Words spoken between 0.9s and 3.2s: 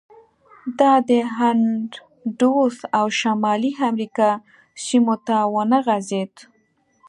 د اندوس او